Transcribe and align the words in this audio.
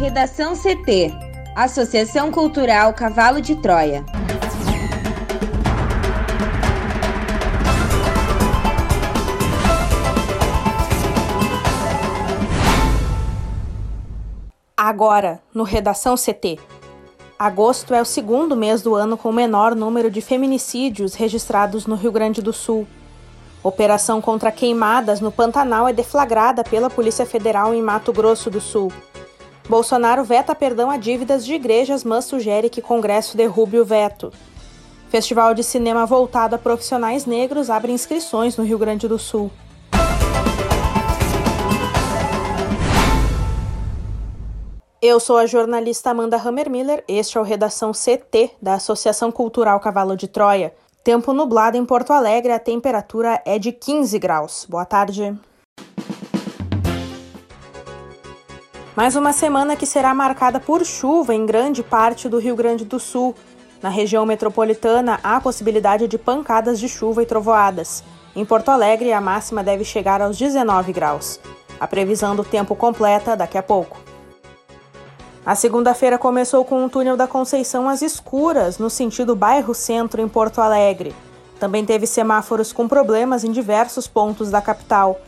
Redação 0.00 0.54
CT 0.56 1.12
Associação 1.54 2.32
Cultural 2.32 2.94
Cavalo 2.94 3.38
de 3.38 3.54
Troia. 3.54 4.02
Agora, 14.74 15.42
no 15.52 15.64
Redação 15.64 16.14
CT. 16.16 16.58
Agosto 17.38 17.92
é 17.92 18.00
o 18.00 18.06
segundo 18.06 18.56
mês 18.56 18.80
do 18.80 18.94
ano 18.94 19.18
com 19.18 19.28
o 19.28 19.34
menor 19.34 19.74
número 19.74 20.10
de 20.10 20.22
feminicídios 20.22 21.12
registrados 21.14 21.84
no 21.84 21.94
Rio 21.94 22.10
Grande 22.10 22.40
do 22.40 22.54
Sul. 22.54 22.88
Operação 23.62 24.22
contra 24.22 24.50
queimadas 24.50 25.20
no 25.20 25.30
Pantanal 25.30 25.86
é 25.86 25.92
deflagrada 25.92 26.64
pela 26.64 26.88
Polícia 26.88 27.26
Federal 27.26 27.74
em 27.74 27.82
Mato 27.82 28.14
Grosso 28.14 28.48
do 28.48 28.62
Sul. 28.62 28.90
Bolsonaro 29.70 30.24
veta 30.24 30.52
perdão 30.52 30.90
a 30.90 30.96
dívidas 30.96 31.46
de 31.46 31.54
igrejas, 31.54 32.02
mas 32.02 32.24
sugere 32.24 32.68
que 32.68 32.82
Congresso 32.82 33.36
derrube 33.36 33.78
o 33.78 33.84
veto. 33.84 34.32
Festival 35.08 35.54
de 35.54 35.62
cinema 35.62 36.04
voltado 36.04 36.56
a 36.56 36.58
profissionais 36.58 37.24
negros 37.24 37.70
abre 37.70 37.92
inscrições 37.92 38.56
no 38.56 38.64
Rio 38.64 38.76
Grande 38.76 39.06
do 39.06 39.16
Sul. 39.16 39.48
Eu 45.00 45.20
sou 45.20 45.38
a 45.38 45.46
jornalista 45.46 46.10
Amanda 46.10 46.36
Hammermiller, 46.36 47.04
este 47.06 47.38
é 47.38 47.40
o 47.40 47.44
Redação 47.44 47.92
CT 47.92 48.50
da 48.60 48.74
Associação 48.74 49.30
Cultural 49.30 49.78
Cavalo 49.78 50.16
de 50.16 50.26
Troia. 50.26 50.74
Tempo 51.04 51.32
nublado 51.32 51.76
em 51.76 51.84
Porto 51.84 52.12
Alegre, 52.12 52.50
a 52.50 52.58
temperatura 52.58 53.40
é 53.46 53.56
de 53.56 53.70
15 53.70 54.18
graus. 54.18 54.66
Boa 54.68 54.84
tarde. 54.84 55.38
Mais 59.00 59.16
uma 59.16 59.32
semana 59.32 59.76
que 59.76 59.86
será 59.86 60.12
marcada 60.12 60.60
por 60.60 60.84
chuva 60.84 61.34
em 61.34 61.46
grande 61.46 61.82
parte 61.82 62.28
do 62.28 62.38
Rio 62.38 62.54
Grande 62.54 62.84
do 62.84 63.00
Sul. 63.00 63.34
Na 63.80 63.88
região 63.88 64.26
metropolitana, 64.26 65.18
há 65.22 65.40
possibilidade 65.40 66.06
de 66.06 66.18
pancadas 66.18 66.78
de 66.78 66.86
chuva 66.86 67.22
e 67.22 67.26
trovoadas. 67.26 68.04
Em 68.36 68.44
Porto 68.44 68.68
Alegre, 68.68 69.10
a 69.10 69.18
máxima 69.18 69.64
deve 69.64 69.84
chegar 69.84 70.20
aos 70.20 70.36
19 70.36 70.92
graus. 70.92 71.40
A 71.80 71.86
previsão 71.86 72.36
do 72.36 72.44
tempo 72.44 72.76
completa 72.76 73.34
daqui 73.34 73.56
a 73.56 73.62
pouco. 73.62 73.96
A 75.46 75.54
segunda-feira 75.54 76.18
começou 76.18 76.62
com 76.62 76.84
o 76.84 76.90
túnel 76.90 77.16
da 77.16 77.26
Conceição 77.26 77.88
às 77.88 78.02
escuras, 78.02 78.76
no 78.76 78.90
sentido 78.90 79.34
bairro-centro 79.34 80.20
em 80.20 80.28
Porto 80.28 80.60
Alegre. 80.60 81.14
Também 81.58 81.86
teve 81.86 82.06
semáforos 82.06 82.70
com 82.70 82.86
problemas 82.86 83.44
em 83.44 83.50
diversos 83.50 84.06
pontos 84.06 84.50
da 84.50 84.60
capital. 84.60 85.18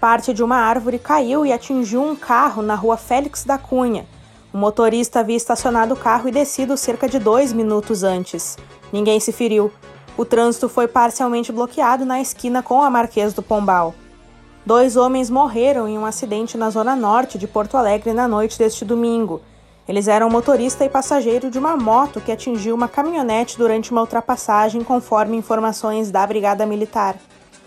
Parte 0.00 0.34
de 0.34 0.42
uma 0.42 0.56
árvore 0.56 0.98
caiu 0.98 1.46
e 1.46 1.52
atingiu 1.52 2.02
um 2.02 2.14
carro 2.14 2.62
na 2.62 2.74
rua 2.74 2.96
Félix 2.96 3.44
da 3.44 3.56
Cunha. 3.56 4.06
O 4.52 4.58
motorista 4.58 5.20
havia 5.20 5.36
estacionado 5.36 5.94
o 5.94 5.96
carro 5.96 6.28
e 6.28 6.32
descido 6.32 6.76
cerca 6.76 7.08
de 7.08 7.18
dois 7.18 7.52
minutos 7.52 8.02
antes. 8.02 8.58
Ninguém 8.92 9.18
se 9.20 9.32
feriu. 9.32 9.72
O 10.16 10.24
trânsito 10.24 10.68
foi 10.68 10.86
parcialmente 10.86 11.50
bloqueado 11.50 12.04
na 12.04 12.20
esquina 12.20 12.62
com 12.62 12.82
a 12.82 12.90
Marquês 12.90 13.32
do 13.32 13.42
Pombal. 13.42 13.94
Dois 14.64 14.96
homens 14.96 15.30
morreram 15.30 15.86
em 15.88 15.96
um 15.96 16.04
acidente 16.04 16.58
na 16.58 16.70
zona 16.70 16.96
norte 16.96 17.38
de 17.38 17.46
Porto 17.46 17.76
Alegre 17.76 18.12
na 18.12 18.26
noite 18.26 18.58
deste 18.58 18.84
domingo. 18.84 19.40
Eles 19.88 20.08
eram 20.08 20.28
motorista 20.28 20.84
e 20.84 20.88
passageiro 20.88 21.50
de 21.50 21.58
uma 21.58 21.76
moto 21.76 22.20
que 22.20 22.32
atingiu 22.32 22.74
uma 22.74 22.88
caminhonete 22.88 23.56
durante 23.56 23.92
uma 23.92 24.00
ultrapassagem, 24.00 24.82
conforme 24.82 25.36
informações 25.36 26.10
da 26.10 26.26
Brigada 26.26 26.66
Militar. 26.66 27.16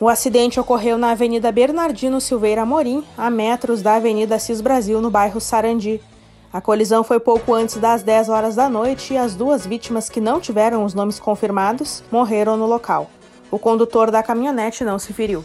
O 0.01 0.07
acidente 0.07 0.57
ocorreu 0.57 0.97
na 0.97 1.11
Avenida 1.11 1.51
Bernardino 1.51 2.21
Silveira 2.21 2.61
Amorim, 2.61 3.03
a 3.17 3.29
metros 3.29 3.81
da 3.81 3.95
Avenida 3.95 4.39
Cis 4.39 4.61
Brasil, 4.61 5.01
no 5.01 5.11
bairro 5.11 5.41
Sarandi. 5.41 6.01
A 6.53 6.61
colisão 6.61 7.03
foi 7.03 7.19
pouco 7.19 7.53
antes 7.53 7.75
das 7.75 8.01
10 8.01 8.29
horas 8.29 8.55
da 8.55 8.69
noite 8.69 9.13
e 9.13 9.17
as 9.17 9.35
duas 9.35 9.67
vítimas 9.67 10.07
que 10.09 10.21
não 10.21 10.39
tiveram 10.39 10.85
os 10.85 10.93
nomes 10.93 11.19
confirmados 11.19 12.01
morreram 12.09 12.55
no 12.55 12.65
local. 12.65 13.09
O 13.51 13.59
condutor 13.59 14.09
da 14.09 14.23
caminhonete 14.23 14.85
não 14.85 14.97
se 14.97 15.11
feriu. 15.11 15.43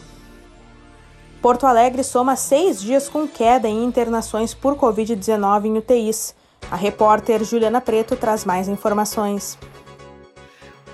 Porto 1.43 1.67
Alegre 1.67 2.05
soma 2.05 2.37
seis 2.37 2.81
dias 2.81 3.09
com 3.09 3.27
queda 3.27 3.69
em 3.69 3.85
internações 3.85 4.55
por 4.55 4.77
Covid-19 4.77 5.65
em 5.65 5.79
UTIs. 5.79 6.33
A 6.71 6.77
repórter 6.77 7.43
Juliana 7.43 7.81
Preto 7.81 8.15
traz 8.15 8.45
mais 8.45 8.69
informações. 8.69 9.59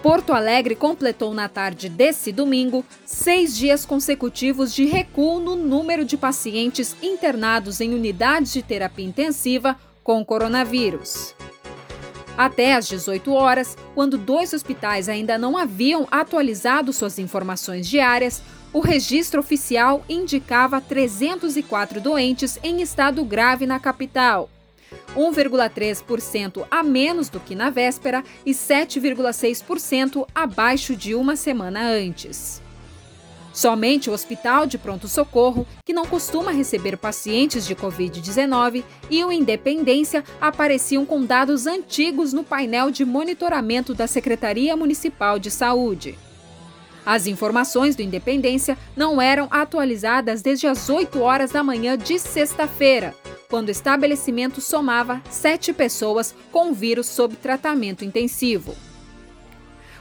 Porto 0.03 0.33
Alegre 0.33 0.75
completou 0.75 1.35
na 1.35 1.47
tarde 1.47 1.91
desse 1.91 2.33
domingo 2.33 2.83
seis 3.05 3.55
dias 3.55 3.85
consecutivos 3.85 4.73
de 4.73 4.87
recuo 4.87 5.39
no 5.39 5.55
número 5.55 6.07
de 6.07 6.17
pacientes 6.17 6.97
internados 7.03 7.83
em 7.83 7.93
unidades 7.93 8.51
de 8.53 8.63
terapia 8.63 9.05
intensiva 9.05 9.77
com 10.03 10.25
coronavírus. 10.25 11.35
Até 12.35 12.75
às 12.75 12.89
18 12.89 13.31
horas, 13.31 13.77
quando 13.95 14.17
dois 14.17 14.55
hospitais 14.55 15.07
ainda 15.07 15.37
não 15.37 15.59
haviam 15.59 16.09
atualizado 16.11 16.95
suas 16.95 17.19
informações 17.19 17.87
diárias, 17.87 18.43
o 18.73 18.81
registro 18.81 19.41
oficial 19.41 20.03
indicava 20.09 20.81
304 20.81 22.01
doentes 22.01 22.59
em 22.63 22.81
estado 22.81 23.23
grave 23.23 23.67
na 23.67 23.79
capital. 23.79 24.49
1,3% 25.17 26.67
a 26.71 26.83
menos 26.83 27.29
do 27.29 27.41
que 27.41 27.55
na 27.55 27.71
véspera 27.71 28.25
e 28.45 28.53
7,6% 28.53 30.27
abaixo 30.35 30.95
de 30.95 31.15
uma 31.15 31.37
semana 31.37 31.81
antes. 31.81 32.63
Somente 33.53 34.09
o 34.09 34.13
Hospital 34.13 34.67
de 34.67 34.79
Pronto 34.79 35.09
Socorro, 35.09 35.67
que 35.85 35.93
não 35.93 36.07
costuma 36.07 36.53
receber 36.53 36.97
pacientes 36.97 37.67
de 37.67 37.75
Covid-19, 37.75 38.85
e 39.11 39.25
o 39.25 39.33
Independência 39.33 40.25
apareciam 40.41 41.05
com 41.05 41.25
dados 41.25 41.67
antigos 41.67 42.33
no 42.33 42.45
painel 42.45 42.91
de 42.91 43.05
monitoramento 43.05 43.93
da 43.93 44.07
Secretaria 44.07 44.77
Municipal 44.77 45.39
de 45.39 45.51
Saúde. 45.51 46.17
As 47.05 47.27
informações 47.27 47.97
do 47.97 48.03
Independência 48.03 48.79
não 48.97 49.21
eram 49.21 49.49
atualizadas 49.51 50.43
desde 50.43 50.67
as 50.67 50.89
8 50.89 51.21
horas 51.21 51.51
da 51.51 51.65
manhã 51.65 51.99
de 51.99 52.19
sexta-feira, 52.19 53.15
quando 53.51 53.69
o 53.69 53.73
estabelecimento 53.73 54.61
somava 54.61 55.21
sete 55.29 55.73
pessoas 55.73 56.33
com 56.53 56.71
o 56.71 56.75
vírus 56.75 57.09
sob 57.09 57.35
tratamento 57.35 58.05
intensivo. 58.05 58.77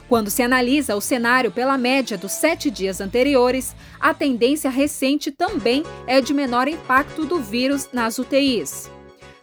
Quando 0.08 0.30
se 0.30 0.40
analisa 0.42 0.94
o 0.96 1.00
cenário 1.00 1.50
pela 1.50 1.76
média 1.76 2.16
dos 2.16 2.30
sete 2.32 2.70
dias 2.70 3.00
anteriores, 3.00 3.74
a 4.00 4.14
tendência 4.14 4.70
recente 4.70 5.30
também 5.30 5.84
é 6.06 6.18
de 6.20 6.32
menor 6.32 6.68
impacto 6.68 7.26
do 7.26 7.40
vírus 7.40 7.88
nas 7.92 8.18
UTIs. 8.18 8.90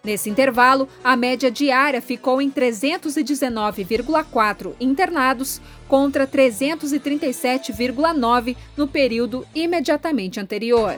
Nesse 0.04 0.30
intervalo, 0.30 0.88
a 1.04 1.16
média 1.18 1.52
diária 1.52 2.02
ficou 2.02 2.42
em 2.42 2.50
319,4 2.50 4.74
internados 4.80 5.62
contra 5.88 6.26
337,9 6.26 8.56
no 8.78 8.88
período 8.88 9.46
imediatamente 9.54 10.40
anterior. 10.40 10.98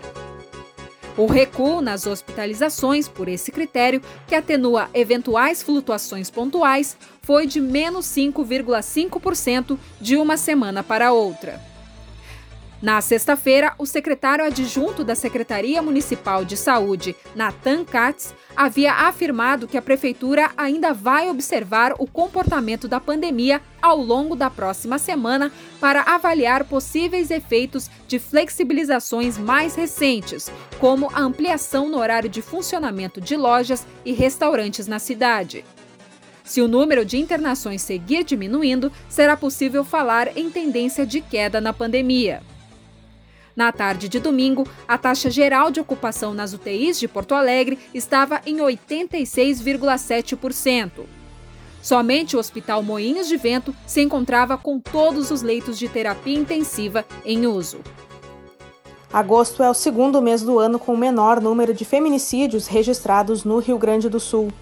O 1.19 1.25
recuo 1.25 1.81
nas 1.81 2.07
hospitalizações, 2.07 3.09
por 3.09 3.27
esse 3.27 3.51
critério, 3.51 4.01
que 4.25 4.33
atenua 4.33 4.89
eventuais 4.93 5.61
flutuações 5.61 6.29
pontuais, 6.29 6.95
foi 7.21 7.45
de 7.45 7.59
menos 7.59 8.05
5,5% 8.05 9.77
de 9.99 10.15
uma 10.15 10.37
semana 10.37 10.81
para 10.81 11.11
outra. 11.11 11.59
Na 12.81 13.01
sexta-feira, 13.01 13.73
o 13.77 13.85
secretário 13.85 14.45
adjunto 14.45 15.03
da 15.03 15.13
Secretaria 15.13 15.81
Municipal 15.81 16.45
de 16.45 16.55
Saúde, 16.55 17.13
Nathan 17.35 17.83
Katz, 17.83 18.33
havia 18.55 18.93
afirmado 18.93 19.67
que 19.67 19.77
a 19.77 19.81
prefeitura 19.81 20.49
ainda 20.55 20.93
vai 20.93 21.29
observar 21.29 21.93
o 21.99 22.07
comportamento 22.07 22.87
da 22.87 22.97
pandemia 22.97 23.61
ao 23.81 23.97
longo 23.97 24.33
da 24.33 24.49
próxima 24.49 24.97
semana 24.97 25.51
para 25.81 26.03
avaliar 26.03 26.63
possíveis 26.63 27.29
efeitos 27.31 27.89
de 28.07 28.17
flexibilizações 28.17 29.37
mais 29.37 29.75
recentes, 29.75 30.49
como 30.79 31.09
a 31.13 31.19
ampliação 31.19 31.89
no 31.89 31.97
horário 31.97 32.29
de 32.29 32.41
funcionamento 32.41 33.19
de 33.19 33.35
lojas 33.35 33.85
e 34.05 34.13
restaurantes 34.13 34.87
na 34.87 34.99
cidade. 34.99 35.65
Se 36.45 36.61
o 36.61 36.67
número 36.67 37.03
de 37.03 37.17
internações 37.17 37.81
seguir 37.81 38.23
diminuindo, 38.23 38.89
será 39.09 39.35
possível 39.35 39.83
falar 39.83 40.37
em 40.37 40.49
tendência 40.49 41.05
de 41.05 41.19
queda 41.19 41.59
na 41.59 41.73
pandemia. 41.73 42.41
Na 43.59 43.71
tarde 43.73 44.07
de 44.07 44.21
domingo, 44.21 44.65
a 44.87 44.97
taxa 44.97 45.29
geral 45.29 45.69
de 45.69 45.81
ocupação 45.81 46.33
nas 46.33 46.53
UTIs 46.53 46.97
de 46.97 47.09
Porto 47.09 47.35
Alegre 47.35 47.77
estava 47.93 48.39
em 48.45 48.59
86,7%. 48.59 50.91
Somente 51.81 52.37
o 52.37 52.39
Hospital 52.39 52.81
Moinhos 52.81 53.27
de 53.27 53.35
Vento 53.35 53.75
se 53.85 53.99
encontrava 53.99 54.57
com 54.57 54.79
todos 54.79 55.29
os 55.29 55.41
leitos 55.41 55.77
de 55.77 55.89
terapia 55.89 56.39
intensiva 56.39 57.05
em 57.25 57.45
uso. 57.45 57.81
Agosto 59.11 59.61
é 59.61 59.69
o 59.69 59.73
segundo 59.73 60.21
mês 60.21 60.41
do 60.41 60.57
ano 60.57 60.79
com 60.79 60.93
o 60.93 60.97
menor 60.97 61.41
número 61.41 61.73
de 61.73 61.83
feminicídios 61.83 62.65
registrados 62.65 63.43
no 63.43 63.59
Rio 63.59 63.77
Grande 63.77 64.07
do 64.07 64.21
Sul. 64.21 64.53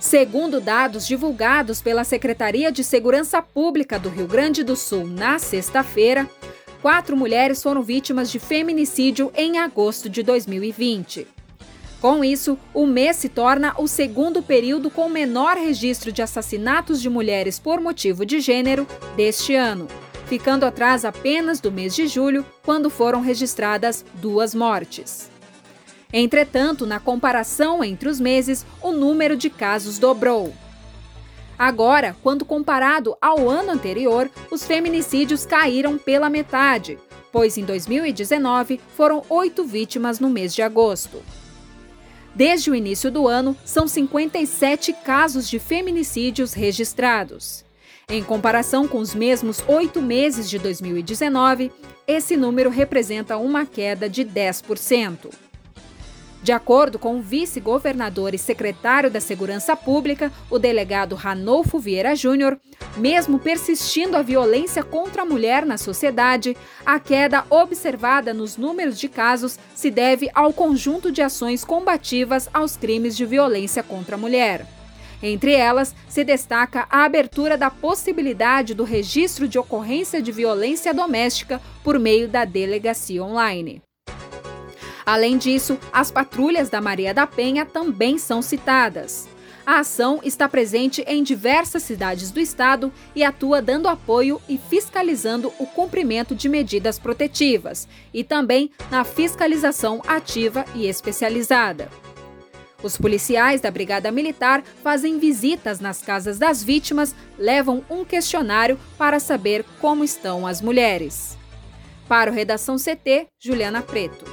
Segundo 0.00 0.60
dados 0.60 1.06
divulgados 1.06 1.80
pela 1.80 2.02
Secretaria 2.02 2.72
de 2.72 2.82
Segurança 2.82 3.40
Pública 3.40 4.00
do 4.00 4.08
Rio 4.08 4.26
Grande 4.26 4.64
do 4.64 4.74
Sul 4.74 5.06
na 5.06 5.38
sexta-feira, 5.38 6.28
quatro 6.84 7.16
mulheres 7.16 7.62
foram 7.62 7.82
vítimas 7.82 8.30
de 8.30 8.38
feminicídio 8.38 9.32
em 9.34 9.58
agosto 9.58 10.06
de 10.06 10.22
2020. 10.22 11.26
Com 11.98 12.22
isso, 12.22 12.58
o 12.74 12.86
mês 12.86 13.16
se 13.16 13.30
torna 13.30 13.74
o 13.78 13.88
segundo 13.88 14.42
período 14.42 14.90
com 14.90 15.08
menor 15.08 15.56
registro 15.56 16.12
de 16.12 16.20
assassinatos 16.20 17.00
de 17.00 17.08
mulheres 17.08 17.58
por 17.58 17.80
motivo 17.80 18.26
de 18.26 18.38
gênero 18.38 18.86
deste 19.16 19.54
ano, 19.54 19.88
ficando 20.26 20.66
atrás 20.66 21.06
apenas 21.06 21.58
do 21.58 21.72
mês 21.72 21.94
de 21.94 22.06
julho, 22.06 22.44
quando 22.62 22.90
foram 22.90 23.22
registradas 23.22 24.04
duas 24.16 24.54
mortes. 24.54 25.30
Entretanto, 26.12 26.84
na 26.84 27.00
comparação 27.00 27.82
entre 27.82 28.10
os 28.10 28.20
meses, 28.20 28.66
o 28.82 28.92
número 28.92 29.38
de 29.38 29.48
casos 29.48 29.98
dobrou. 29.98 30.52
Agora, 31.58 32.16
quando 32.22 32.44
comparado 32.44 33.16
ao 33.20 33.48
ano 33.48 33.70
anterior, 33.70 34.30
os 34.50 34.64
feminicídios 34.64 35.46
caíram 35.46 35.96
pela 35.96 36.28
metade, 36.28 36.98
pois 37.30 37.56
em 37.56 37.64
2019 37.64 38.80
foram 38.96 39.22
oito 39.28 39.64
vítimas 39.64 40.18
no 40.18 40.28
mês 40.28 40.54
de 40.54 40.62
agosto. 40.62 41.22
Desde 42.34 42.70
o 42.70 42.74
início 42.74 43.10
do 43.10 43.28
ano, 43.28 43.56
são 43.64 43.86
57 43.86 44.92
casos 45.04 45.48
de 45.48 45.60
feminicídios 45.60 46.52
registrados. 46.52 47.64
Em 48.08 48.22
comparação 48.22 48.88
com 48.88 48.98
os 48.98 49.14
mesmos 49.14 49.64
oito 49.68 50.02
meses 50.02 50.50
de 50.50 50.58
2019, 50.58 51.70
esse 52.06 52.36
número 52.36 52.68
representa 52.68 53.38
uma 53.38 53.64
queda 53.64 54.08
de 54.08 54.24
10%. 54.24 55.43
De 56.44 56.52
acordo 56.52 56.98
com 56.98 57.16
o 57.16 57.22
vice-governador 57.22 58.34
e 58.34 58.38
secretário 58.38 59.10
da 59.10 59.18
Segurança 59.18 59.74
Pública, 59.74 60.30
o 60.50 60.58
delegado 60.58 61.14
Ranolfo 61.14 61.78
Vieira 61.78 62.14
Júnior, 62.14 62.60
mesmo 62.98 63.38
persistindo 63.38 64.14
a 64.14 64.20
violência 64.20 64.82
contra 64.82 65.22
a 65.22 65.24
mulher 65.24 65.64
na 65.64 65.78
sociedade, 65.78 66.54
a 66.84 67.00
queda 67.00 67.46
observada 67.48 68.34
nos 68.34 68.58
números 68.58 69.00
de 69.00 69.08
casos 69.08 69.58
se 69.74 69.90
deve 69.90 70.30
ao 70.34 70.52
conjunto 70.52 71.10
de 71.10 71.22
ações 71.22 71.64
combativas 71.64 72.46
aos 72.52 72.76
crimes 72.76 73.16
de 73.16 73.24
violência 73.24 73.82
contra 73.82 74.16
a 74.16 74.18
mulher. 74.18 74.66
Entre 75.22 75.54
elas, 75.54 75.96
se 76.06 76.22
destaca 76.24 76.86
a 76.90 77.06
abertura 77.06 77.56
da 77.56 77.70
possibilidade 77.70 78.74
do 78.74 78.84
registro 78.84 79.48
de 79.48 79.58
ocorrência 79.58 80.20
de 80.20 80.30
violência 80.30 80.92
doméstica 80.92 81.58
por 81.82 81.98
meio 81.98 82.28
da 82.28 82.44
delegacia 82.44 83.24
online. 83.24 83.80
Além 85.06 85.36
disso, 85.36 85.78
as 85.92 86.10
patrulhas 86.10 86.68
da 86.68 86.80
Maria 86.80 87.12
da 87.12 87.26
Penha 87.26 87.66
também 87.66 88.18
são 88.18 88.40
citadas. 88.40 89.28
A 89.66 89.78
ação 89.78 90.20
está 90.22 90.46
presente 90.46 91.02
em 91.06 91.22
diversas 91.22 91.82
cidades 91.82 92.30
do 92.30 92.38
estado 92.38 92.92
e 93.14 93.24
atua 93.24 93.62
dando 93.62 93.88
apoio 93.88 94.40
e 94.46 94.58
fiscalizando 94.58 95.52
o 95.58 95.66
cumprimento 95.66 96.34
de 96.34 96.50
medidas 96.50 96.98
protetivas 96.98 97.88
e 98.12 98.22
também 98.22 98.70
na 98.90 99.04
fiscalização 99.04 100.02
ativa 100.06 100.66
e 100.74 100.86
especializada. 100.86 101.88
Os 102.82 102.98
policiais 102.98 103.62
da 103.62 103.70
Brigada 103.70 104.10
Militar 104.10 104.62
fazem 104.82 105.18
visitas 105.18 105.80
nas 105.80 106.02
casas 106.02 106.38
das 106.38 106.62
vítimas, 106.62 107.16
levam 107.38 107.82
um 107.88 108.04
questionário 108.04 108.78
para 108.98 109.18
saber 109.18 109.64
como 109.80 110.04
estão 110.04 110.46
as 110.46 110.60
mulheres. 110.60 111.38
Para 112.06 112.30
o 112.30 112.34
Redação 112.34 112.76
CT, 112.76 113.28
Juliana 113.40 113.80
Preto. 113.80 114.26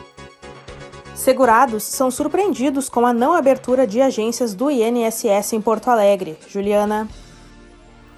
Segurados 1.21 1.83
são 1.83 2.09
surpreendidos 2.09 2.89
com 2.89 3.05
a 3.05 3.13
não 3.13 3.33
abertura 3.33 3.85
de 3.85 4.01
agências 4.01 4.55
do 4.55 4.71
INSS 4.71 5.53
em 5.53 5.61
Porto 5.61 5.87
Alegre. 5.87 6.35
Juliana. 6.47 7.07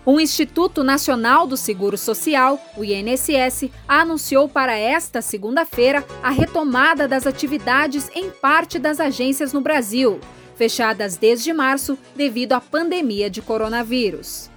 O 0.05 0.21
Instituto 0.21 0.85
Nacional 0.85 1.45
do 1.45 1.57
Seguro 1.57 1.97
Social, 1.97 2.57
o 2.77 2.81
INSS, 2.81 3.69
anunciou 3.85 4.47
para 4.47 4.77
esta 4.77 5.21
segunda-feira 5.21 6.01
a 6.23 6.29
retomada 6.29 7.05
das 7.05 7.27
atividades 7.27 8.09
em 8.15 8.29
parte 8.29 8.79
das 8.79 9.01
agências 9.01 9.51
no 9.51 9.59
Brasil, 9.59 10.21
fechadas 10.55 11.17
desde 11.17 11.51
março 11.51 11.97
devido 12.15 12.53
à 12.53 12.61
pandemia 12.61 13.29
de 13.29 13.41
coronavírus. 13.41 14.49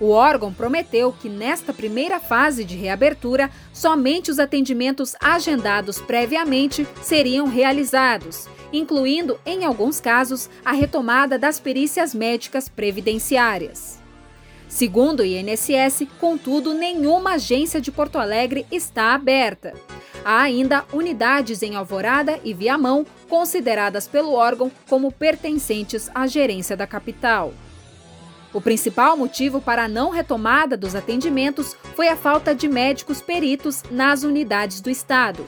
O 0.00 0.12
órgão 0.12 0.50
prometeu 0.50 1.12
que 1.12 1.28
nesta 1.28 1.74
primeira 1.74 2.18
fase 2.18 2.64
de 2.64 2.74
reabertura, 2.74 3.50
somente 3.70 4.30
os 4.30 4.38
atendimentos 4.38 5.14
agendados 5.20 6.00
previamente 6.00 6.88
seriam 7.02 7.46
realizados, 7.46 8.48
incluindo, 8.72 9.38
em 9.44 9.66
alguns 9.66 10.00
casos, 10.00 10.48
a 10.64 10.72
retomada 10.72 11.38
das 11.38 11.60
perícias 11.60 12.14
médicas 12.14 12.66
previdenciárias. 12.66 14.00
Segundo 14.66 15.20
o 15.20 15.26
INSS, 15.26 16.06
contudo, 16.18 16.72
nenhuma 16.72 17.32
agência 17.32 17.78
de 17.78 17.92
Porto 17.92 18.16
Alegre 18.16 18.64
está 18.72 19.12
aberta. 19.12 19.74
Há 20.24 20.40
ainda 20.40 20.84
unidades 20.94 21.62
em 21.62 21.76
Alvorada 21.76 22.40
e 22.42 22.54
Viamão, 22.54 23.04
consideradas 23.28 24.08
pelo 24.08 24.32
órgão 24.32 24.70
como 24.88 25.12
pertencentes 25.12 26.08
à 26.14 26.26
gerência 26.26 26.76
da 26.76 26.86
capital. 26.86 27.52
O 28.52 28.60
principal 28.60 29.16
motivo 29.16 29.60
para 29.60 29.84
a 29.84 29.88
não 29.88 30.10
retomada 30.10 30.76
dos 30.76 30.94
atendimentos 30.94 31.76
foi 31.94 32.08
a 32.08 32.16
falta 32.16 32.54
de 32.54 32.66
médicos 32.66 33.20
peritos 33.20 33.82
nas 33.90 34.24
unidades 34.24 34.80
do 34.80 34.90
Estado. 34.90 35.46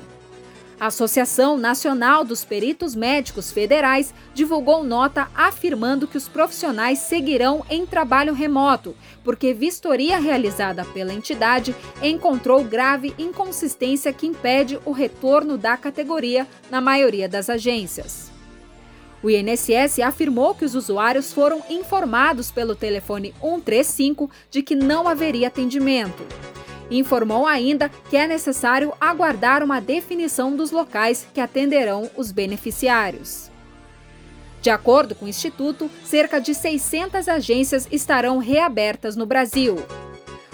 A 0.79 0.87
Associação 0.87 1.57
Nacional 1.57 2.25
dos 2.25 2.45
Peritos 2.45 2.97
Médicos 2.97 3.53
Federais 3.53 4.13
divulgou 4.35 4.83
nota 4.83 5.29
afirmando 5.33 6.09
que 6.09 6.17
os 6.17 6.29
profissionais 6.29 6.99
seguirão 6.99 7.65
em 7.71 7.87
trabalho 7.87 8.35
remoto, 8.35 8.97
porque 9.23 9.55
vistoria 9.55 10.19
realizada 10.19 10.85
pela 10.85 11.15
entidade 11.15 11.73
encontrou 12.03 12.65
grave 12.65 13.15
inconsistência 13.17 14.13
que 14.13 14.27
impede 14.27 14.77
o 14.85 14.91
retorno 14.91 15.57
da 15.57 15.77
categoria 15.77 16.49
na 16.69 16.81
maioria 16.81 17.29
das 17.29 17.49
agências. 17.49 18.32
O 19.23 19.31
INSS 19.31 20.01
afirmou 20.01 20.55
que 20.55 20.65
os 20.65 20.75
usuários 20.75 21.33
foram 21.33 21.63
informados 21.71 22.51
pelo 22.51 22.75
telefone 22.75 23.33
135 23.41 24.29
de 24.51 24.63
que 24.63 24.75
não 24.75 25.07
haveria 25.07 25.47
atendimento. 25.47 26.27
Informou 26.91 27.47
ainda 27.47 27.89
que 28.11 28.17
é 28.17 28.27
necessário 28.27 28.93
aguardar 29.01 29.63
uma 29.63 29.81
definição 29.81 30.57
dos 30.57 30.73
locais 30.73 31.27
que 31.33 31.41
atenderão 31.41 32.11
os 32.17 32.33
beneficiários. 32.33 33.51
De 34.61 34.71
acordo 34.71 35.15
com 35.15 35.25
o 35.25 35.29
Instituto, 35.29 35.91
cerca 36.05 36.41
de 36.41 36.55
600 36.55 37.29
agências 37.29 37.89
estarão 37.91 38.39
reabertas 38.39 39.17
no 39.17 39.27
Brasil. 39.27 39.77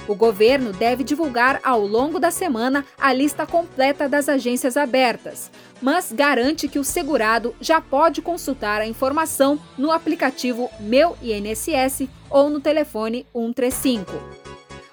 O 0.06 0.14
governo 0.14 0.72
deve 0.72 1.04
divulgar 1.04 1.60
ao 1.62 1.86
longo 1.86 2.18
da 2.18 2.30
semana 2.30 2.84
a 2.98 3.12
lista 3.12 3.46
completa 3.46 4.08
das 4.08 4.26
agências 4.26 4.78
abertas, 4.78 5.50
mas 5.80 6.12
garante 6.12 6.68
que 6.68 6.78
o 6.78 6.84
segurado 6.84 7.54
já 7.60 7.80
pode 7.80 8.20
consultar 8.20 8.80
a 8.80 8.86
informação 8.86 9.58
no 9.76 9.90
aplicativo 9.90 10.70
Meu 10.80 11.16
INSS 11.22 12.08
ou 12.30 12.50
no 12.50 12.60
telefone 12.60 13.26
135. 13.32 14.12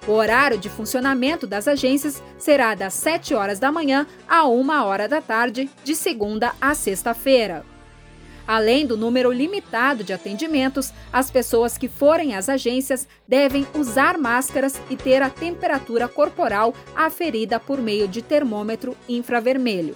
O 0.07 0.12
horário 0.12 0.57
de 0.57 0.69
funcionamento 0.69 1.48
das 1.48 1.67
agências 1.67 2.21
será 2.38 2.75
das 2.75 2.93
7 2.93 3.33
horas 3.33 3.57
da 3.57 3.71
manhã 3.71 4.05
a 4.27 4.48
1 4.48 4.69
hora 4.83 5.07
da 5.07 5.19
tarde, 5.19 5.69
de 5.83 5.95
segunda 5.95 6.53
a 6.62 6.75
sexta-feira. 6.75 7.65
Além 8.48 8.86
do 8.86 8.95
número 8.95 9.31
limitado 9.31 10.03
de 10.03 10.13
atendimentos, 10.13 10.93
as 11.12 11.31
pessoas 11.31 11.77
que 11.79 11.88
forem 11.88 12.36
às 12.36 12.48
agências 12.48 13.07
devem 13.27 13.65
usar 13.74 14.19
máscaras 14.19 14.79
e 14.88 14.95
ter 14.95 15.24
a 15.24 15.31
temperatura 15.31 16.07
corporal 16.07 16.71
aferida 16.95 17.60
por 17.60 17.81
meio 17.81 18.07
de 18.07 18.21
termômetro 18.21 18.95
infravermelho. 19.10 19.95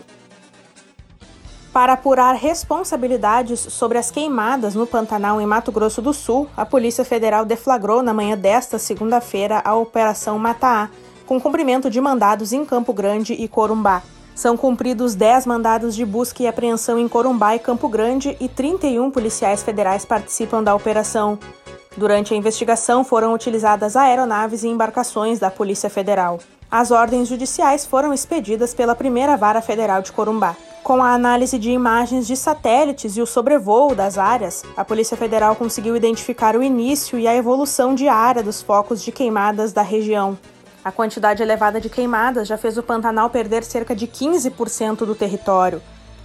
Para 1.71 1.93
apurar 1.93 2.33
responsabilidades 2.33 3.59
sobre 3.59 3.99
as 3.99 4.09
queimadas 4.09 4.73
no 4.73 4.88
Pantanal 4.88 5.39
em 5.39 5.45
Mato 5.45 5.71
Grosso 5.71 6.01
do 6.01 6.13
Sul, 6.13 6.47
a 6.57 6.65
Polícia 6.65 7.05
Federal 7.05 7.45
deflagrou 7.45 8.01
na 8.01 8.13
manhã 8.13 8.35
desta 8.35 8.79
segunda-feira 8.79 9.61
a 9.63 9.75
Operação 9.75 10.39
Mataá, 10.39 10.89
com 11.27 11.39
cumprimento 11.39 11.88
de 11.88 12.01
mandados 12.01 12.53
em 12.53 12.65
Campo 12.65 12.91
Grande 12.91 13.33
e 13.33 13.47
Corumbá. 13.47 14.01
São 14.33 14.57
cumpridos 14.57 15.13
10 15.13 15.45
mandados 15.45 15.95
de 15.95 16.03
busca 16.03 16.41
e 16.41 16.47
apreensão 16.47 16.97
em 16.97 17.07
Corumbá 17.07 17.55
e 17.55 17.59
Campo 17.59 17.88
Grande 17.88 18.35
e 18.39 18.47
31 18.47 19.11
policiais 19.11 19.61
federais 19.61 20.05
participam 20.05 20.63
da 20.63 20.73
operação. 20.73 21.38
Durante 21.95 22.33
a 22.33 22.38
investigação 22.38 23.03
foram 23.03 23.31
utilizadas 23.33 23.95
aeronaves 23.95 24.63
e 24.63 24.69
embarcações 24.69 25.38
da 25.38 25.51
Polícia 25.51 25.89
Federal. 25.89 26.39
As 26.71 26.91
ordens 26.91 27.27
judiciais 27.27 27.83
foram 27.83 28.13
expedidas 28.13 28.75
pela 28.75 28.93
primeira 28.93 29.35
vara 29.35 29.59
federal 29.59 30.03
de 30.03 30.11
Corumbá. 30.11 30.55
Com 30.83 31.01
a 31.01 31.13
análise 31.13 31.57
de 31.57 31.71
imagens 31.71 32.27
de 32.27 32.38
satélites 32.38 33.17
e 33.17 33.21
o 33.21 33.25
sobrevoo 33.25 33.95
das 33.95 34.19
áreas, 34.19 34.63
a 34.77 34.85
Polícia 34.85 35.17
Federal 35.17 35.55
conseguiu 35.55 35.95
identificar 35.95 36.55
o 36.55 36.61
início 36.61 37.17
e 37.17 37.27
a 37.27 37.35
evolução 37.35 37.95
diária 37.95 38.43
dos 38.43 38.61
focos 38.61 39.03
de 39.03 39.11
queimadas 39.11 39.73
da 39.73 39.81
região. 39.81 40.38
A 40.85 40.91
quantidade 40.91 41.41
elevada 41.41 41.81
de 41.81 41.89
queimadas 41.89 42.47
já 42.47 42.57
fez 42.57 42.77
o 42.77 42.83
Pantanal 42.83 43.31
perder 43.31 43.63
cerca 43.63 43.95
de 43.95 44.05
15% 44.05 45.05
do 45.05 45.15
território. 45.15 45.81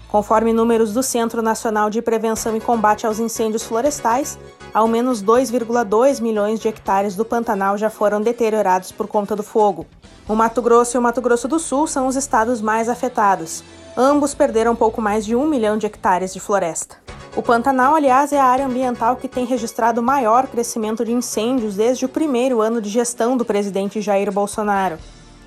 Conforme 0.08 0.52
números 0.52 0.92
do 0.92 1.02
Centro 1.02 1.40
Nacional 1.40 1.88
de 1.88 2.02
Prevenção 2.02 2.54
e 2.54 2.60
Combate 2.60 3.06
aos 3.06 3.18
Incêndios 3.18 3.64
Florestais, 3.64 4.38
ao 4.74 4.88
menos 4.88 5.22
2,2 5.22 6.20
milhões 6.20 6.58
de 6.58 6.66
hectares 6.66 7.14
do 7.14 7.24
Pantanal 7.24 7.78
já 7.78 7.88
foram 7.88 8.20
deteriorados 8.20 8.90
por 8.90 9.06
conta 9.06 9.36
do 9.36 9.44
fogo. 9.44 9.86
O 10.28 10.34
Mato 10.34 10.60
Grosso 10.60 10.96
e 10.96 10.98
o 10.98 11.02
Mato 11.02 11.22
Grosso 11.22 11.46
do 11.46 11.60
Sul 11.60 11.86
são 11.86 12.08
os 12.08 12.16
estados 12.16 12.60
mais 12.60 12.88
afetados. 12.88 13.62
Ambos 13.96 14.34
perderam 14.34 14.74
pouco 14.74 15.00
mais 15.00 15.24
de 15.24 15.36
um 15.36 15.46
milhão 15.46 15.78
de 15.78 15.86
hectares 15.86 16.34
de 16.34 16.40
floresta. 16.40 16.96
O 17.36 17.42
Pantanal, 17.42 17.94
aliás, 17.94 18.32
é 18.32 18.40
a 18.40 18.44
área 18.44 18.66
ambiental 18.66 19.16
que 19.16 19.28
tem 19.28 19.44
registrado 19.44 20.00
o 20.00 20.04
maior 20.04 20.48
crescimento 20.48 21.04
de 21.04 21.12
incêndios 21.12 21.76
desde 21.76 22.04
o 22.04 22.08
primeiro 22.08 22.60
ano 22.60 22.80
de 22.80 22.88
gestão 22.88 23.36
do 23.36 23.44
presidente 23.44 24.00
Jair 24.00 24.32
Bolsonaro. 24.32 24.98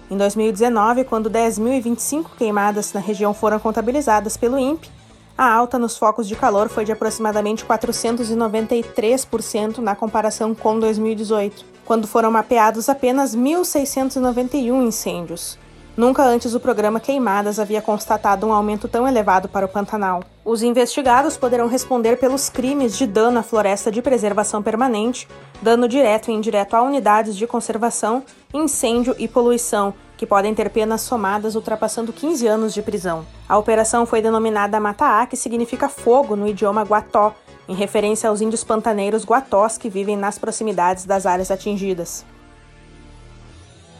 Em 0.09 0.15
2019, 0.15 1.03
quando 1.03 1.29
10.025 1.29 2.27
queimadas 2.37 2.93
na 2.93 3.01
região 3.01 3.33
foram 3.33 3.59
contabilizadas 3.59 4.37
pelo 4.37 4.57
INPE, 4.57 4.89
a 5.37 5.53
alta 5.53 5.77
nos 5.77 5.97
focos 5.97 6.27
de 6.27 6.35
calor 6.35 6.67
foi 6.67 6.83
de 6.83 6.91
aproximadamente 6.91 7.63
493% 7.63 9.77
na 9.77 9.95
comparação 9.95 10.55
com 10.55 10.79
2018, 10.79 11.63
quando 11.85 12.07
foram 12.07 12.31
mapeados 12.31 12.89
apenas 12.89 13.35
1.691 13.35 14.87
incêndios. 14.87 15.59
Nunca 15.97 16.23
antes 16.23 16.53
o 16.53 16.59
programa 16.59 16.99
Queimadas 16.99 17.57
havia 17.57 17.81
constatado 17.81 18.45
um 18.45 18.53
aumento 18.53 18.87
tão 18.87 19.07
elevado 19.07 19.49
para 19.49 19.65
o 19.65 19.69
Pantanal. 19.69 20.23
Os 20.45 20.61
investigados 20.61 21.35
poderão 21.37 21.67
responder 21.67 22.17
pelos 22.17 22.49
crimes 22.49 22.95
de 22.95 23.07
dano 23.07 23.39
à 23.39 23.43
floresta 23.43 23.91
de 23.91 23.99
preservação 23.99 24.61
permanente, 24.61 25.27
dano 25.59 25.87
direto 25.87 26.29
e 26.29 26.35
indireto 26.35 26.75
a 26.75 26.83
unidades 26.83 27.35
de 27.35 27.47
conservação, 27.47 28.21
incêndio 28.53 29.15
e 29.17 29.27
poluição, 29.27 29.91
que 30.15 30.27
podem 30.27 30.53
ter 30.53 30.69
penas 30.69 31.01
somadas 31.01 31.55
ultrapassando 31.55 32.13
15 32.13 32.45
anos 32.45 32.75
de 32.75 32.83
prisão. 32.83 33.25
A 33.49 33.57
operação 33.57 34.05
foi 34.05 34.21
denominada 34.21 34.79
Mataá, 34.79 35.25
que 35.25 35.35
significa 35.35 35.89
fogo 35.89 36.35
no 36.35 36.47
idioma 36.47 36.83
guató, 36.83 37.33
em 37.67 37.73
referência 37.73 38.29
aos 38.29 38.39
índios 38.39 38.63
pantaneiros 38.63 39.25
guatós 39.25 39.79
que 39.79 39.89
vivem 39.89 40.15
nas 40.15 40.37
proximidades 40.37 41.05
das 41.05 41.25
áreas 41.25 41.49
atingidas 41.49 42.23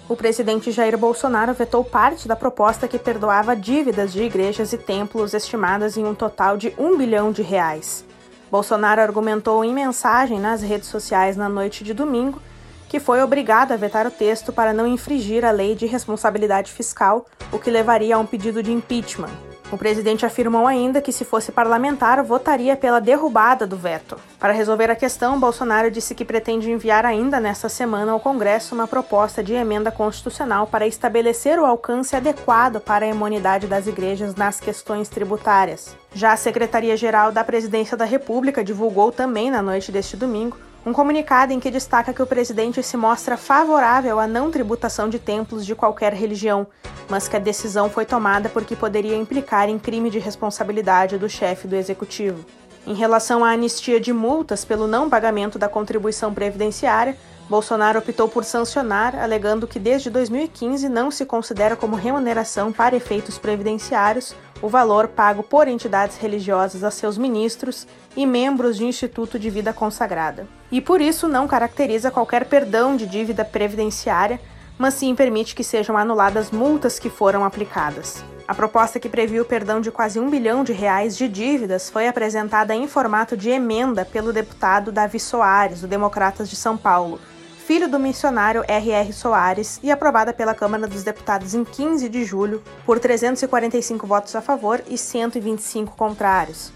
o 0.10 0.16
presidente 0.16 0.72
Jair 0.72 0.98
Bolsonaro 0.98 1.54
vetou 1.54 1.84
parte 1.84 2.28
da 2.28 2.36
proposta 2.36 2.88
que 2.88 2.98
perdoava 2.98 3.56
dívidas 3.56 4.14
de 4.14 4.24
igrejas 4.24 4.72
e 4.72 4.78
templos 4.78 5.34
estimadas 5.34 5.98
em 5.98 6.06
um 6.06 6.16
total 6.16 6.56
de 6.56 6.74
um 6.78 6.98
bilhão 6.98 7.32
de 7.32 7.42
reais. 7.42 8.06
Bolsonaro 8.50 9.02
argumentou 9.02 9.66
em 9.66 9.74
mensagem 9.74 10.40
nas 10.40 10.62
redes 10.62 10.88
sociais 10.88 11.36
na 11.36 11.50
noite 11.50 11.84
de 11.84 11.94
domingo 11.94 12.42
que 12.88 13.00
foi 13.00 13.22
obrigado 13.22 13.74
a 13.74 13.76
vetar 13.76 14.08
o 14.08 14.12
texto 14.12 14.54
para 14.54 14.74
não 14.74 14.88
infringir 14.88 15.44
a 15.44 15.52
lei 15.52 15.76
de 15.76 15.86
responsabilidade 15.86 16.72
fiscal, 16.72 17.26
o 17.52 17.60
que 17.60 17.70
levaria 17.70 18.16
a 18.16 18.20
um 18.20 18.26
pedido 18.26 18.64
de 18.64 18.72
impeachment. 18.72 19.47
O 19.70 19.78
presidente 19.78 20.26
afirmou 20.26 20.66
ainda 20.66 21.02
que, 21.02 21.12
se 21.12 21.26
fosse 21.26 21.52
parlamentar, 21.52 22.24
votaria 22.24 22.74
pela 22.78 23.02
derrubada 23.02 23.68
do 23.68 23.76
veto. 23.76 24.18
Para 24.40 24.54
resolver 24.54 24.90
a 24.90 24.96
questão, 24.96 25.38
Bolsonaro 25.38 25.92
disse 25.92 26.16
que 26.16 26.24
pretende 26.24 26.72
enviar 26.72 27.06
ainda 27.06 27.38
nesta 27.38 27.68
semana 27.68 28.14
ao 28.14 28.20
Congresso 28.20 28.74
uma 28.74 28.88
proposta 28.88 29.44
de 29.44 29.54
emenda 29.54 29.92
constitucional 29.92 30.68
para 30.68 30.88
estabelecer 30.88 31.60
o 31.60 31.66
alcance 31.66 32.16
adequado 32.16 32.80
para 32.80 33.06
a 33.06 33.10
imunidade 33.10 33.68
das 33.68 33.88
igrejas 33.88 34.36
nas 34.36 34.62
questões 34.62 35.10
tributárias. 35.10 35.94
Já 36.14 36.32
a 36.32 36.38
Secretaria-Geral 36.38 37.34
da 37.34 37.44
Presidência 37.44 37.98
da 37.98 38.06
República 38.06 38.64
divulgou 38.64 39.12
também 39.12 39.52
na 39.52 39.62
noite 39.62 39.92
deste 39.92 40.16
domingo 40.16 40.58
um 40.88 40.94
comunicado 40.94 41.52
em 41.52 41.60
que 41.60 41.70
destaca 41.70 42.14
que 42.14 42.22
o 42.22 42.26
presidente 42.26 42.82
se 42.82 42.96
mostra 42.96 43.36
favorável 43.36 44.22
à 44.22 44.26
não 44.26 44.50
tributação 44.50 45.10
de 45.10 45.20
templos 45.20 45.66
de 45.66 45.76
qualquer 45.76 46.14
religião, 46.14 46.66
mas 47.10 47.28
que 47.28 47.36
a 47.36 47.40
decisão 47.40 47.90
foi 47.90 48.06
tomada 48.06 48.48
porque 48.48 48.74
poderia 48.74 49.18
implicar 49.18 49.68
em 49.68 49.78
crime 49.78 50.10
de 50.10 50.18
responsabilidade 50.18 51.18
do 51.18 51.30
chefe 51.30 51.68
do 51.68 51.76
executivo. 51.76 52.46
Em 52.86 52.94
relação 52.94 53.44
à 53.44 53.50
anistia 53.50 54.00
de 54.00 54.14
multas 54.14 54.64
pelo 54.64 54.88
não 54.88 55.10
pagamento 55.10 55.60
da 55.60 55.68
contribuição 55.68 56.34
previdenciária, 56.34 57.18
Bolsonaro 57.50 58.00
optou 58.00 58.30
por 58.30 58.46
sancionar, 58.46 59.14
alegando 59.14 59.68
que 59.68 59.80
desde 59.80 60.10
2015 60.10 60.88
não 60.88 61.12
se 61.12 61.26
considera 61.26 61.76
como 61.76 61.98
remuneração 61.98 62.72
para 62.72 62.96
efeitos 62.96 63.38
previdenciários 63.38 64.34
o 64.62 64.68
valor 64.68 65.08
pago 65.08 65.44
por 65.44 65.68
entidades 65.68 66.18
religiosas 66.18 66.84
a 66.84 66.92
seus 66.92 67.18
ministros 67.18 67.88
e 68.16 68.26
membros 68.26 68.78
de 68.78 68.86
instituto 68.86 69.38
de 69.38 69.50
vida 69.50 69.72
consagrada. 69.72 70.48
E 70.72 70.82
por 70.82 71.02
isso 71.02 71.28
não 71.28 71.48
caracteriza 71.48 72.12
qualquer 72.12 72.46
perdão 72.46 72.96
de 72.96 73.06
dívida 73.06 73.46
previdenciária, 73.46 74.40
mas 74.78 74.96
sim 74.96 75.16
permite 75.16 75.56
que 75.56 75.64
sejam 75.64 75.98
anuladas 75.98 76.52
multas 76.52 77.00
que 77.00 77.10
foram 77.10 77.44
aplicadas. 77.44 78.24
A 78.48 78.56
proposta 78.56 79.00
que 79.00 79.10
previu 79.10 79.44
o 79.44 79.46
perdão 79.46 79.82
de 79.82 79.92
quase 79.92 80.20
um 80.20 80.30
bilhão 80.30 80.64
de 80.64 80.72
reais 80.72 81.18
de 81.18 81.28
dívidas 81.28 81.90
foi 81.90 82.08
apresentada 82.08 82.74
em 82.74 82.88
formato 82.88 83.36
de 83.36 83.50
emenda 83.50 84.06
pelo 84.06 84.32
deputado 84.32 84.92
Davi 84.92 85.20
Soares, 85.20 85.82
do 85.82 85.88
Democratas 85.88 86.50
de 86.50 86.56
São 86.56 86.78
Paulo, 86.78 87.20
filho 87.68 87.90
do 87.90 88.00
missionário 88.00 88.64
R.R. 88.66 89.12
Soares, 89.12 89.78
e 89.84 89.92
aprovada 89.92 90.32
pela 90.32 90.56
Câmara 90.56 90.88
dos 90.88 91.04
Deputados 91.04 91.54
em 91.54 91.66
15 91.66 92.08
de 92.08 92.24
julho 92.24 92.64
por 92.86 92.98
345 92.98 94.08
votos 94.08 94.34
a 94.38 94.42
favor 94.42 94.82
e 94.88 94.98
125 94.98 95.94
contrários. 95.98 96.72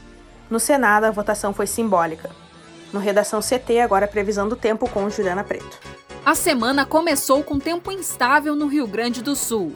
No 0.50 0.60
Senado, 0.60 1.06
a 1.06 1.12
votação 1.12 1.54
foi 1.54 1.66
simbólica. 1.66 2.30
No 2.92 3.00
Redação 3.00 3.40
CT, 3.40 3.80
agora 3.80 4.06
previsão 4.06 4.50
do 4.50 4.58
tempo 4.58 4.86
com 4.90 5.10
Juliana 5.10 5.46
Preto. 5.46 5.80
A 6.26 6.36
semana 6.36 6.86
começou 6.86 7.42
com 7.42 7.58
tempo 7.58 7.90
instável 7.90 8.54
no 8.54 8.68
Rio 8.68 8.86
Grande 8.86 9.24
do 9.24 9.34
Sul. 9.34 9.74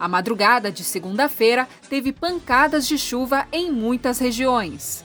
A 0.00 0.08
madrugada 0.08 0.72
de 0.72 0.82
segunda-feira 0.82 1.68
teve 1.88 2.12
pancadas 2.12 2.88
de 2.88 2.98
chuva 2.98 3.46
em 3.52 3.70
muitas 3.70 4.18
regiões. 4.18 5.04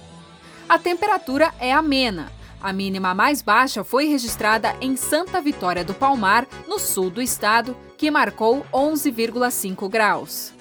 A 0.68 0.80
temperatura 0.80 1.54
é 1.60 1.72
amena, 1.72 2.32
a 2.62 2.72
mínima 2.72 3.14
mais 3.14 3.42
baixa 3.42 3.84
foi 3.84 4.06
registrada 4.06 4.76
em 4.80 4.96
Santa 4.96 5.42
Vitória 5.42 5.84
do 5.84 5.94
Palmar, 5.94 6.48
no 6.68 6.78
sul 6.78 7.10
do 7.10 7.22
estado, 7.22 7.76
que 7.98 8.12
marcou 8.12 8.66
11,5 8.72 9.90
graus. 9.90 10.54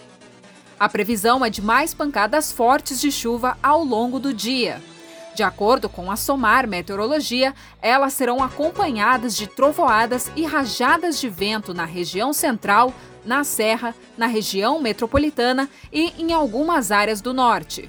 A 0.78 0.88
previsão 0.88 1.45
é 1.45 1.50
de 1.50 1.61
mais 1.61 1.92
pancadas 1.92 2.50
fortes 2.50 3.00
de 3.00 3.12
chuva 3.12 3.59
ao 3.62 3.85
longo 3.85 4.19
do 4.19 4.33
dia. 4.33 4.80
De 5.35 5.42
acordo 5.42 5.88
com 5.88 6.11
a 6.11 6.16
SOMAR 6.16 6.66
Meteorologia, 6.66 7.54
elas 7.80 8.14
serão 8.14 8.42
acompanhadas 8.42 9.37
de 9.37 9.47
trovoadas 9.47 10.30
e 10.35 10.45
rajadas 10.45 11.21
de 11.21 11.28
vento 11.28 11.73
na 11.75 11.85
região 11.85 12.33
central, 12.33 12.95
na 13.25 13.45
Serra, 13.45 13.95
na 14.16 14.26
região 14.26 14.80
metropolitana 14.80 15.69
e 15.92 16.14
em 16.19 16.33
algumas 16.33 16.90
áreas 16.90 17.21
do 17.21 17.35
norte. 17.35 17.88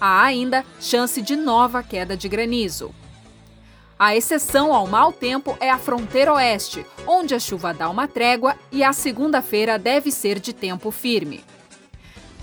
Há 0.00 0.24
ainda 0.24 0.64
chance 0.80 1.22
de 1.22 1.36
nova 1.36 1.82
queda 1.82 2.16
de 2.16 2.28
granizo. 2.28 2.94
A 3.98 4.14
exceção 4.14 4.72
ao 4.72 4.86
mau 4.86 5.12
tempo 5.12 5.56
é 5.58 5.68
a 5.68 5.76
fronteira 5.76 6.32
oeste, 6.32 6.86
onde 7.04 7.34
a 7.34 7.40
chuva 7.40 7.74
dá 7.74 7.90
uma 7.90 8.06
trégua 8.06 8.54
e 8.70 8.84
a 8.84 8.92
segunda-feira 8.92 9.76
deve 9.76 10.12
ser 10.12 10.38
de 10.38 10.52
tempo 10.52 10.92
firme. 10.92 11.44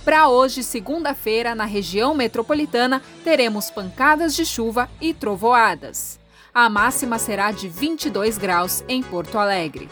Para 0.04 0.28
hoje, 0.28 0.62
segunda-feira, 0.62 1.56
na 1.56 1.64
região 1.64 2.14
metropolitana, 2.14 3.02
teremos 3.24 3.72
pancadas 3.72 4.36
de 4.36 4.46
chuva 4.46 4.90
e 5.00 5.14
trovoadas. 5.14 6.20
A 6.54 6.70
máxima 6.70 7.18
será 7.18 7.52
de 7.52 7.70
22 7.70 8.38
graus 8.38 8.84
em 8.90 9.02
Porto 9.02 9.38
Alegre. 9.38 9.90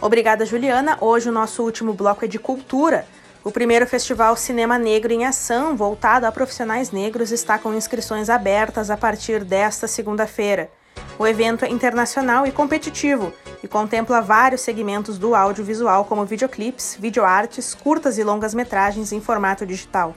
Obrigada, 0.00 0.46
Juliana. 0.46 0.98
Hoje 1.00 1.28
o 1.28 1.32
nosso 1.32 1.64
último 1.64 1.92
bloco 1.94 2.24
é 2.24 2.28
de 2.28 2.38
cultura. 2.38 3.08
O 3.42 3.50
primeiro 3.50 3.88
festival 3.88 4.36
Cinema 4.36 4.78
Negro 4.78 5.12
em 5.12 5.26
Ação, 5.26 5.76
voltado 5.76 6.26
a 6.26 6.32
profissionais 6.32 6.92
negros, 6.92 7.32
está 7.32 7.58
com 7.58 7.74
inscrições 7.74 8.30
abertas 8.30 8.88
a 8.88 8.96
partir 8.96 9.42
desta 9.42 9.88
segunda-feira. 9.88 10.70
O 11.18 11.26
evento 11.26 11.64
é 11.64 11.68
internacional 11.68 12.46
e 12.46 12.52
competitivo 12.52 13.32
e 13.62 13.68
contempla 13.68 14.20
vários 14.20 14.62
segmentos 14.62 15.18
do 15.18 15.34
audiovisual, 15.34 16.04
como 16.04 16.24
videoclipes, 16.24 16.96
videoartes, 16.98 17.74
curtas 17.74 18.18
e 18.18 18.24
longas 18.24 18.54
metragens 18.54 19.12
em 19.12 19.20
formato 19.20 19.66
digital. 19.66 20.16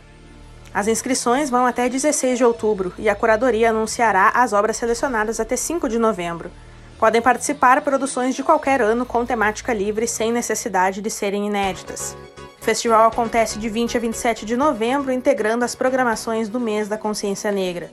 As 0.74 0.88
inscrições 0.88 1.50
vão 1.50 1.66
até 1.66 1.88
16 1.88 2.38
de 2.38 2.44
outubro 2.44 2.94
e 2.98 3.08
a 3.08 3.16
curadoria 3.16 3.70
anunciará 3.70 4.32
as 4.34 4.52
obras 4.52 4.78
selecionadas 4.78 5.40
até 5.40 5.56
5 5.56 5.88
de 5.88 5.98
novembro. 5.98 6.52
Podem 6.98 7.22
participar 7.22 7.82
produções 7.82 8.36
de 8.36 8.44
qualquer 8.44 8.82
ano 8.82 9.06
com 9.06 9.26
temática 9.26 9.74
livre 9.74 10.08
sem 10.08 10.32
necessidade 10.32 11.02
de 11.02 11.10
serem 11.10 11.48
inéditas. 11.48 12.16
O 12.60 12.64
festival 12.66 13.08
acontece 13.08 13.60
de 13.60 13.70
20 13.70 13.96
a 13.96 14.00
27 14.00 14.46
de 14.46 14.58
novembro, 14.58 15.12
integrando 15.12 15.64
as 15.64 15.76
programações 15.76 16.50
do 16.50 16.60
mês 16.60 16.88
da 16.88 16.98
consciência 16.98 17.52
negra. 17.52 17.92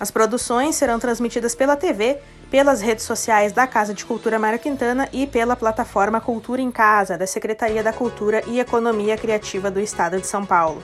As 0.00 0.10
produções 0.10 0.76
serão 0.76 0.98
transmitidas 0.98 1.54
pela 1.54 1.76
TV, 1.76 2.18
pelas 2.50 2.80
redes 2.80 3.04
sociais 3.04 3.52
da 3.52 3.66
Casa 3.66 3.92
de 3.92 4.04
Cultura 4.04 4.38
Mário 4.38 4.58
Quintana 4.58 5.08
e 5.12 5.26
pela 5.26 5.56
plataforma 5.56 6.20
Cultura 6.20 6.62
em 6.62 6.70
Casa, 6.70 7.18
da 7.18 7.26
Secretaria 7.26 7.82
da 7.82 7.92
Cultura 7.92 8.42
e 8.46 8.60
Economia 8.60 9.16
Criativa 9.16 9.70
do 9.70 9.80
Estado 9.80 10.20
de 10.20 10.26
São 10.26 10.46
Paulo. 10.46 10.82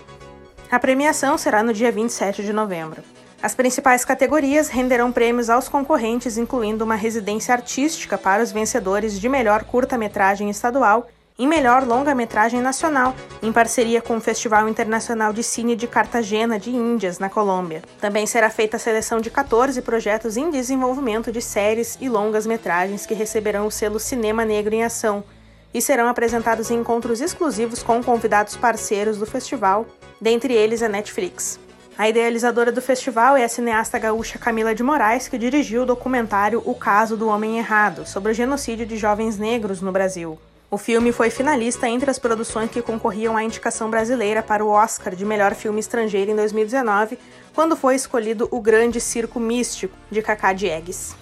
A 0.70 0.78
premiação 0.78 1.38
será 1.38 1.62
no 1.62 1.72
dia 1.72 1.92
27 1.92 2.42
de 2.42 2.52
novembro. 2.52 3.02
As 3.40 3.54
principais 3.54 4.04
categorias 4.04 4.68
renderão 4.68 5.12
prêmios 5.12 5.50
aos 5.50 5.68
concorrentes, 5.68 6.38
incluindo 6.38 6.82
uma 6.82 6.94
residência 6.94 7.54
artística 7.54 8.16
para 8.16 8.42
os 8.42 8.50
vencedores 8.50 9.20
de 9.20 9.28
melhor 9.28 9.64
curta-metragem 9.64 10.50
estadual 10.50 11.06
em 11.36 11.48
melhor 11.48 11.84
longa-metragem 11.84 12.60
nacional, 12.60 13.12
em 13.42 13.52
parceria 13.52 14.00
com 14.00 14.16
o 14.16 14.20
Festival 14.20 14.68
Internacional 14.68 15.32
de 15.32 15.42
Cine 15.42 15.74
de 15.74 15.88
Cartagena 15.88 16.60
de 16.60 16.70
Índias, 16.70 17.18
na 17.18 17.28
Colômbia. 17.28 17.82
Também 18.00 18.24
será 18.24 18.48
feita 18.48 18.76
a 18.76 18.80
seleção 18.80 19.20
de 19.20 19.30
14 19.30 19.82
projetos 19.82 20.36
em 20.36 20.48
desenvolvimento 20.48 21.32
de 21.32 21.42
séries 21.42 21.98
e 22.00 22.08
longas-metragens 22.08 23.04
que 23.04 23.14
receberão 23.14 23.66
o 23.66 23.70
selo 23.70 23.98
Cinema 23.98 24.44
Negro 24.44 24.74
em 24.74 24.84
Ação 24.84 25.24
e 25.72 25.82
serão 25.82 26.06
apresentados 26.06 26.70
em 26.70 26.78
encontros 26.78 27.20
exclusivos 27.20 27.82
com 27.82 28.00
convidados 28.00 28.56
parceiros 28.56 29.18
do 29.18 29.26
festival, 29.26 29.86
dentre 30.20 30.54
eles 30.54 30.82
a 30.82 30.88
Netflix. 30.88 31.58
A 31.98 32.08
idealizadora 32.08 32.70
do 32.70 32.80
festival 32.80 33.36
é 33.36 33.42
a 33.42 33.48
cineasta 33.48 33.98
gaúcha 33.98 34.38
Camila 34.38 34.72
de 34.72 34.84
Moraes, 34.84 35.26
que 35.26 35.38
dirigiu 35.38 35.82
o 35.82 35.86
documentário 35.86 36.62
O 36.64 36.76
Caso 36.76 37.16
do 37.16 37.26
Homem 37.26 37.58
Errado, 37.58 38.06
sobre 38.06 38.30
o 38.30 38.34
genocídio 38.34 38.86
de 38.86 38.96
jovens 38.96 39.36
negros 39.36 39.80
no 39.80 39.90
Brasil. 39.90 40.38
O 40.70 40.78
filme 40.78 41.12
foi 41.12 41.30
finalista 41.30 41.88
entre 41.88 42.10
as 42.10 42.18
produções 42.18 42.70
que 42.70 42.82
concorriam 42.82 43.36
à 43.36 43.44
indicação 43.44 43.88
brasileira 43.90 44.42
para 44.42 44.64
o 44.64 44.68
Oscar 44.68 45.14
de 45.14 45.24
melhor 45.24 45.54
filme 45.54 45.78
estrangeiro 45.78 46.30
em 46.30 46.36
2019, 46.36 47.18
quando 47.54 47.76
foi 47.76 47.94
escolhido 47.94 48.48
O 48.50 48.60
Grande 48.60 49.00
Circo 49.00 49.38
Místico, 49.38 49.96
de 50.10 50.20
Cacá 50.22 50.52
Diegues. 50.52 51.14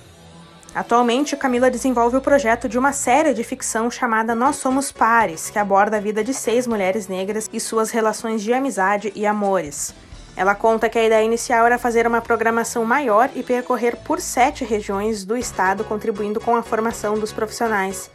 Atualmente, 0.75 1.37
Camila 1.37 1.71
desenvolve 1.71 2.17
o 2.17 2.21
projeto 2.21 2.67
de 2.67 2.79
uma 2.79 2.93
série 2.93 3.35
de 3.35 3.45
ficção 3.45 3.91
chamada 3.91 4.35
Nós 4.35 4.57
Somos 4.57 4.91
Pares, 4.91 5.51
que 5.51 5.59
aborda 5.59 5.99
a 5.99 6.01
vida 6.01 6.25
de 6.25 6.33
seis 6.33 6.67
mulheres 6.67 7.09
negras 7.09 7.51
e 7.53 7.61
suas 7.61 7.91
relações 7.91 8.43
de 8.43 8.55
amizade 8.55 9.13
e 9.15 9.27
amores. 9.27 9.95
Ela 10.35 10.55
conta 10.55 10.89
que 10.89 10.99
a 10.99 11.05
ideia 11.05 11.23
inicial 11.23 11.67
era 11.67 11.79
fazer 11.79 12.07
uma 12.07 12.23
programação 12.23 12.87
maior 12.87 13.29
e 13.35 13.43
percorrer 13.43 13.97
por 13.97 14.19
sete 14.19 14.65
regiões 14.65 15.27
do 15.27 15.37
estado, 15.37 15.85
contribuindo 15.85 16.41
com 16.41 16.57
a 16.57 16.63
formação 16.63 17.19
dos 17.19 17.33
profissionais. 17.33 18.11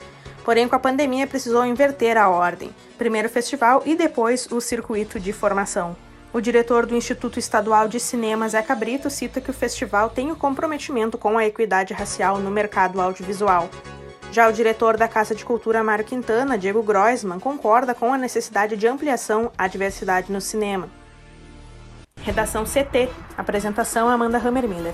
Porém, 0.48 0.66
com 0.66 0.78
a 0.78 0.80
pandemia, 0.80 1.28
precisou 1.28 1.66
inverter 1.66 2.16
a 2.16 2.30
ordem: 2.30 2.74
primeiro 2.98 3.28
o 3.28 3.32
festival 3.32 3.84
e 3.86 3.98
depois 3.98 4.50
o 4.50 4.62
circuito 4.62 5.20
de 5.20 5.34
formação. 5.34 5.94
O 6.32 6.40
diretor 6.40 6.86
do 6.86 6.96
Instituto 6.96 7.38
Estadual 7.38 7.90
de 7.90 8.00
Cinema, 8.00 8.48
Zeca 8.48 8.74
Brito, 8.74 9.10
cita 9.10 9.42
que 9.42 9.52
o 9.52 9.54
festival 9.54 10.10
tem 10.10 10.30
o 10.30 10.36
um 10.36 10.38
comprometimento 10.38 11.18
com 11.18 11.38
a 11.38 11.46
equidade 11.46 11.94
racial 11.94 12.40
no 12.40 12.50
mercado 12.50 13.02
audiovisual. 13.02 13.70
Já 14.32 14.48
o 14.48 14.54
diretor 14.54 14.96
da 14.96 15.10
Casa 15.10 15.36
de 15.36 15.44
Cultura, 15.44 15.84
Mário 15.84 16.06
Quintana, 16.06 16.58
Diego 16.58 16.82
Groisman, 16.82 17.42
concorda 17.42 17.94
com 17.94 18.14
a 18.14 18.18
necessidade 18.18 18.78
de 18.78 18.88
ampliação 18.88 19.52
à 19.58 19.68
diversidade 19.68 20.32
no 20.32 20.40
cinema. 20.40 20.88
Redação 22.22 22.64
CT. 22.64 23.10
Apresentação 23.38 24.08
Amanda 24.08 24.38
Hammermiller. 24.38 24.94